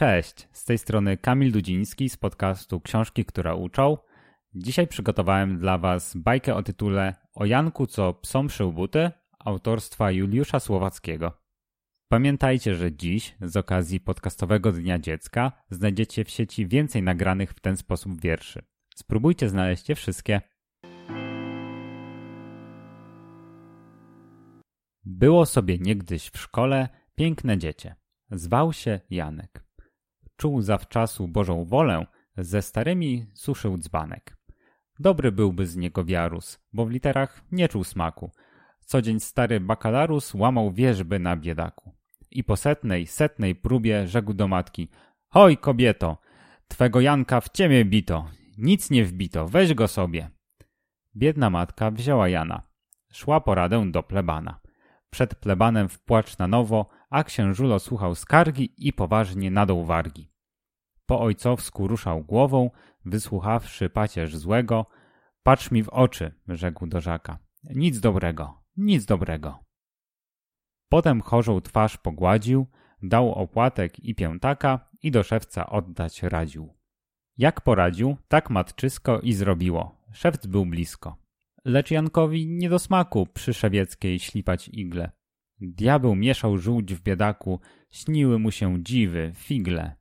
Cześć, 0.00 0.48
z 0.52 0.64
tej 0.64 0.78
strony 0.78 1.16
Kamil 1.16 1.52
Dudziński 1.52 2.08
z 2.08 2.16
podcastu 2.16 2.80
Książki, 2.80 3.24
które 3.24 3.54
uczą. 3.54 3.98
Dzisiaj 4.54 4.86
przygotowałem 4.86 5.58
dla 5.58 5.78
Was 5.78 6.16
bajkę 6.16 6.54
o 6.54 6.62
tytule 6.62 7.14
O 7.34 7.44
Janku, 7.44 7.86
co 7.86 8.14
psom 8.14 8.50
szył 8.50 8.72
buty, 8.72 9.10
autorstwa 9.38 10.10
Juliusza 10.10 10.60
Słowackiego. 10.60 11.42
Pamiętajcie, 12.08 12.74
że 12.74 12.92
dziś, 12.92 13.36
z 13.40 13.56
okazji 13.56 14.00
podcastowego 14.00 14.72
Dnia 14.72 14.98
Dziecka, 14.98 15.52
znajdziecie 15.70 16.24
w 16.24 16.30
sieci 16.30 16.66
więcej 16.66 17.02
nagranych 17.02 17.50
w 17.50 17.60
ten 17.60 17.76
sposób 17.76 18.20
wierszy. 18.20 18.62
Spróbujcie 18.94 19.48
znaleźć 19.48 19.88
je 19.88 19.94
wszystkie. 19.94 20.40
Było 25.04 25.46
sobie 25.46 25.78
niegdyś 25.78 26.30
w 26.30 26.38
szkole 26.38 26.88
piękne 27.14 27.58
dziecię. 27.58 27.94
Zwał 28.30 28.72
się 28.72 29.00
Janek. 29.10 29.69
Czuł 30.40 30.62
zawczasu 30.62 31.28
Bożą 31.28 31.64
wolę, 31.64 32.06
ze 32.36 32.62
starymi 32.62 33.26
suszył 33.34 33.78
dzbanek. 33.78 34.36
Dobry 34.98 35.32
byłby 35.32 35.66
z 35.66 35.76
niego 35.76 36.04
wiarus, 36.04 36.60
bo 36.72 36.86
w 36.86 36.90
literach 36.90 37.42
nie 37.52 37.68
czuł 37.68 37.84
smaku. 37.84 38.30
Co 38.80 39.02
dzień 39.02 39.20
stary 39.20 39.60
bakalarus 39.60 40.34
łamał 40.34 40.72
wierzby 40.72 41.18
na 41.18 41.36
biedaku. 41.36 41.92
I 42.30 42.44
po 42.44 42.56
setnej, 42.56 43.06
setnej 43.06 43.54
próbie 43.54 44.06
rzekł 44.06 44.32
do 44.34 44.48
matki– 44.48 44.88
Hoj, 45.34 45.56
kobieto, 45.56 46.18
twego 46.68 47.00
Janka 47.00 47.40
w 47.40 47.48
ciemię 47.48 47.84
bito, 47.84 48.26
nic 48.58 48.90
nie 48.90 49.04
wbito, 49.04 49.48
weź 49.48 49.74
go 49.74 49.88
sobie. 49.88 50.30
Biedna 51.16 51.50
matka 51.50 51.90
wzięła 51.90 52.28
Jana. 52.28 52.62
Szła 53.12 53.40
poradę 53.40 53.90
do 53.90 54.02
plebana. 54.02 54.60
Przed 55.10 55.34
plebanem 55.34 55.88
w 55.88 56.00
płacz 56.00 56.38
na 56.38 56.46
nowo, 56.46 56.88
a 57.10 57.24
księżulo 57.24 57.78
słuchał 57.78 58.14
skargi 58.14 58.74
i 58.88 58.92
poważnie 58.92 59.50
nadał 59.50 59.84
wargi. 59.84 60.29
Po 61.10 61.20
ojcowsku 61.20 61.88
ruszał 61.88 62.24
głową, 62.24 62.70
wysłuchawszy 63.04 63.90
pacierz 63.90 64.36
złego. 64.36 64.86
Patrz 65.42 65.70
mi 65.70 65.82
w 65.82 65.88
oczy, 65.88 66.32
rzekł 66.48 66.86
do 66.86 67.00
Żaka. 67.00 67.38
Nic 67.64 68.00
dobrego, 68.00 68.62
nic 68.76 69.04
dobrego. 69.04 69.58
Potem 70.88 71.20
chorzą 71.20 71.60
twarz 71.60 71.96
pogładził, 71.96 72.66
dał 73.02 73.32
opłatek 73.32 74.00
i 74.00 74.14
piętaka 74.14 74.90
i 75.02 75.10
do 75.10 75.22
szewca 75.22 75.66
oddać 75.66 76.22
radził. 76.22 76.74
Jak 77.36 77.60
poradził, 77.60 78.16
tak 78.28 78.50
matczysko 78.50 79.20
i 79.20 79.32
zrobiło. 79.32 80.02
Szewc 80.12 80.46
był 80.46 80.66
blisko. 80.66 81.16
Lecz 81.64 81.90
Jankowi 81.90 82.46
nie 82.46 82.68
do 82.68 82.78
smaku 82.78 83.26
przy 83.26 83.54
szewieckiej 83.54 84.18
ślipać 84.18 84.68
igle. 84.68 85.10
Diabeł 85.60 86.14
mieszał 86.14 86.58
żółć 86.58 86.94
w 86.94 87.02
biedaku, 87.02 87.60
śniły 87.90 88.38
mu 88.38 88.50
się 88.50 88.82
dziwy, 88.82 89.32
figle. 89.34 89.99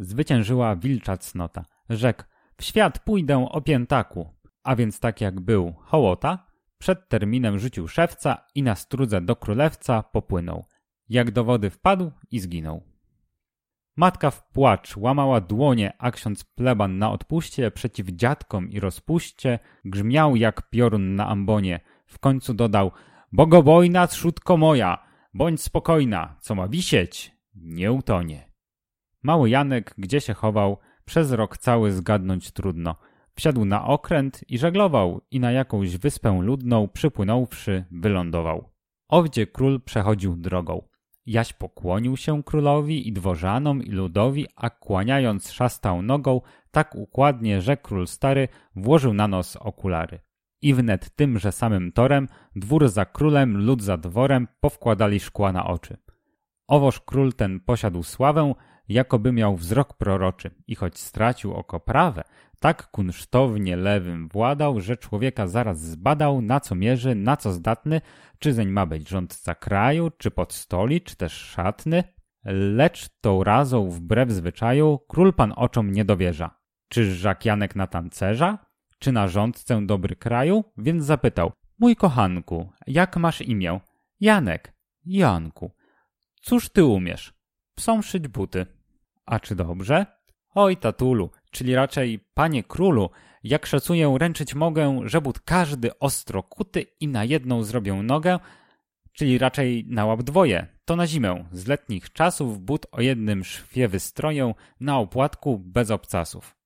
Zwyciężyła 0.00 0.76
wilcza 0.76 1.16
cnota. 1.16 1.64
Rzekł, 1.90 2.22
w 2.56 2.64
świat 2.64 2.98
pójdę 2.98 3.48
o 3.50 3.60
piętaku. 3.60 4.28
A 4.62 4.76
więc 4.76 5.00
tak 5.00 5.20
jak 5.20 5.40
był 5.40 5.72
hołota, 5.72 6.46
przed 6.78 7.08
terminem 7.08 7.58
rzucił 7.58 7.88
szewca 7.88 8.44
i 8.54 8.62
na 8.62 8.74
strudze 8.74 9.20
do 9.20 9.36
królewca 9.36 10.02
popłynął. 10.02 10.64
Jak 11.08 11.30
do 11.30 11.44
wody 11.44 11.70
wpadł 11.70 12.10
i 12.30 12.40
zginął. 12.40 12.82
Matka 13.96 14.30
w 14.30 14.48
płacz 14.48 14.96
łamała 14.96 15.40
dłonie, 15.40 15.92
a 15.98 16.10
ksiądz 16.10 16.44
pleban 16.44 16.98
na 16.98 17.10
odpuście 17.10 17.70
przeciw 17.70 18.06
dziadkom 18.06 18.70
i 18.70 18.80
rozpuście 18.80 19.58
grzmiał 19.84 20.36
jak 20.36 20.70
piorun 20.70 21.14
na 21.14 21.28
ambonie. 21.28 21.80
W 22.06 22.18
końcu 22.18 22.54
dodał, 22.54 22.92
bogobojna 23.32 24.06
trzutko 24.06 24.56
moja, 24.56 25.04
bądź 25.34 25.62
spokojna, 25.62 26.36
co 26.40 26.54
ma 26.54 26.68
wisieć, 26.68 27.32
nie 27.54 27.92
utonie. 27.92 28.49
Mały 29.22 29.50
Janek, 29.50 29.94
gdzie 29.98 30.20
się 30.20 30.34
chował, 30.34 30.78
przez 31.04 31.32
rok 31.32 31.58
cały 31.58 31.92
zgadnąć 31.92 32.50
trudno. 32.50 32.96
Wsiadł 33.34 33.64
na 33.64 33.84
okręt 33.84 34.44
i 34.48 34.58
żeglował 34.58 35.20
i 35.30 35.40
na 35.40 35.52
jakąś 35.52 35.96
wyspę 35.96 36.40
ludną 36.42 36.88
przypłynąwszy 36.88 37.84
wylądował. 37.90 38.70
Owdzie 39.08 39.46
król 39.46 39.80
przechodził 39.80 40.36
drogą. 40.36 40.82
Jaś 41.26 41.52
pokłonił 41.52 42.16
się 42.16 42.42
królowi 42.42 43.08
i 43.08 43.12
dworzanom 43.12 43.82
i 43.82 43.90
ludowi, 43.90 44.46
a 44.56 44.70
kłaniając 44.70 45.52
szastał 45.52 46.02
nogą, 46.02 46.40
tak 46.70 46.94
układnie, 46.94 47.60
że 47.60 47.76
król 47.76 48.06
stary 48.06 48.48
włożył 48.76 49.14
na 49.14 49.28
nos 49.28 49.56
okulary. 49.56 50.20
I 50.62 50.74
wnet 50.74 51.10
tymże 51.16 51.52
samym 51.52 51.92
torem, 51.92 52.28
dwór 52.56 52.88
za 52.88 53.04
królem, 53.04 53.56
lud 53.66 53.82
za 53.82 53.96
dworem, 53.96 54.48
powkładali 54.60 55.20
szkła 55.20 55.52
na 55.52 55.66
oczy. 55.66 55.96
Owoż 56.66 57.00
król 57.00 57.32
ten 57.32 57.60
posiadł 57.60 58.02
sławę, 58.02 58.54
jakoby 58.90 59.32
miał 59.32 59.56
wzrok 59.56 59.94
proroczy 59.94 60.50
i 60.66 60.74
choć 60.74 60.98
stracił 60.98 61.54
oko 61.54 61.80
prawe, 61.80 62.22
tak 62.58 62.90
kunsztownie 62.90 63.76
lewym 63.76 64.28
władał, 64.28 64.80
że 64.80 64.96
człowieka 64.96 65.46
zaraz 65.46 65.80
zbadał, 65.80 66.42
na 66.42 66.60
co 66.60 66.74
mierzy, 66.74 67.14
na 67.14 67.36
co 67.36 67.52
zdatny, 67.52 68.00
czy 68.38 68.52
zeń 68.52 68.68
ma 68.68 68.86
być 68.86 69.08
rządca 69.08 69.54
kraju, 69.54 70.10
czy 70.18 70.30
podstoli, 70.30 71.00
czy 71.00 71.16
też 71.16 71.32
szatny. 71.32 72.04
Lecz 72.44 73.08
tą 73.20 73.44
razą 73.44 73.90
wbrew 73.90 74.30
zwyczaju 74.30 74.98
król 75.08 75.34
pan 75.34 75.52
oczom 75.56 75.92
nie 75.92 76.04
dowierza. 76.04 76.60
Czyż 76.88 77.08
Żak 77.08 77.44
Janek 77.44 77.76
na 77.76 77.86
tancerza? 77.86 78.58
Czy 78.98 79.12
na 79.12 79.28
rządcę 79.28 79.86
dobry 79.86 80.16
kraju? 80.16 80.64
Więc 80.78 81.04
zapytał, 81.04 81.52
mój 81.78 81.96
kochanku, 81.96 82.72
jak 82.86 83.16
masz 83.16 83.40
imię? 83.40 83.80
Janek. 84.20 84.74
Janku. 85.04 85.70
Cóż 86.42 86.68
ty 86.68 86.84
umiesz? 86.84 87.34
Psom 87.74 88.02
szyć 88.02 88.28
buty. 88.28 88.66
A 89.30 89.40
czy 89.40 89.54
dobrze? 89.54 90.06
Oj, 90.54 90.76
tatulu, 90.76 91.30
czyli 91.50 91.74
raczej 91.74 92.18
panie 92.34 92.62
królu, 92.62 93.10
jak 93.44 93.66
szacuję, 93.66 94.16
ręczyć 94.18 94.54
mogę, 94.54 95.00
że 95.04 95.20
but 95.20 95.40
każdy 95.40 95.98
ostro 95.98 96.42
kuty 96.42 96.86
i 97.00 97.08
na 97.08 97.24
jedną 97.24 97.62
zrobię 97.62 97.94
nogę, 97.94 98.38
czyli 99.12 99.38
raczej 99.38 99.84
na 99.88 100.06
łap 100.06 100.22
dwoje, 100.22 100.66
to 100.84 100.96
na 100.96 101.06
zimę, 101.06 101.44
z 101.52 101.66
letnich 101.66 102.12
czasów 102.12 102.60
but 102.60 102.86
o 102.92 103.00
jednym 103.00 103.44
szwie 103.44 103.88
wystroję, 103.88 104.54
na 104.80 104.98
opłatku 104.98 105.58
bez 105.58 105.90
obcasów. 105.90 106.56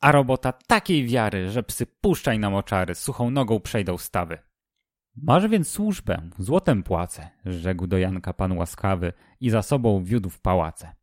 A 0.00 0.12
robota 0.12 0.52
takiej 0.52 1.06
wiary, 1.06 1.50
że 1.50 1.62
psy 1.62 1.86
puszczaj 1.86 2.38
na 2.38 2.50
moczary, 2.50 2.94
suchą 2.94 3.30
nogą 3.30 3.60
przejdą 3.60 3.98
stawy. 3.98 4.38
Masz 5.16 5.48
więc 5.48 5.68
służbę, 5.68 6.30
złotem 6.38 6.82
płacę, 6.82 7.30
rzekł 7.44 7.86
do 7.86 7.98
Janka 7.98 8.32
pan 8.32 8.52
łaskawy 8.52 9.12
i 9.40 9.50
za 9.50 9.62
sobą 9.62 10.04
wiódł 10.04 10.30
w 10.30 10.40
pałace. 10.40 11.01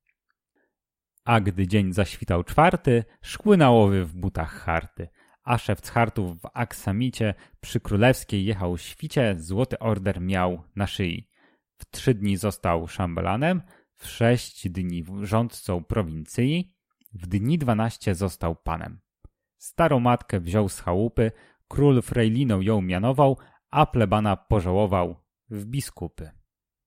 A 1.30 1.40
gdy 1.40 1.68
dzień 1.68 1.94
zaświtał 1.94 2.44
czwarty, 2.44 3.04
szkły 3.22 3.58
na 3.58 3.72
łowy 3.72 4.06
w 4.06 4.16
butach 4.16 4.52
harty, 4.52 5.08
a 5.44 5.58
szewc 5.58 5.90
hartów 5.90 6.42
w 6.42 6.48
aksamicie 6.54 7.34
przy 7.62 7.80
królewskiej 7.80 8.46
jechał 8.46 8.78
świcie, 8.78 9.36
złoty 9.38 9.80
order 9.80 10.22
miał 10.22 10.64
na 10.76 10.88
szyi. 10.88 11.30
W 11.78 11.92
trzy 11.92 12.14
dni 12.14 12.38
został 12.38 12.88
szambelanem, 12.88 13.62
w 13.96 14.08
sześć 14.08 14.70
dni 14.70 15.06
rządcą 15.22 15.84
prowincji, 15.84 16.76
w 17.14 17.28
dni 17.28 17.58
dwanaście 17.58 18.16
został 18.16 18.56
panem. 18.56 19.00
Starą 19.58 20.00
matkę 20.00 20.40
wziął 20.40 20.70
z 20.70 20.80
chałupy, 20.80 21.32
król 21.68 22.02
frejliną 22.02 22.62
ją 22.62 22.82
mianował, 22.82 23.38
a 23.70 23.86
plebana 23.86 24.38
pożałował 24.38 25.16
w 25.50 25.66
biskupy. 25.66 26.39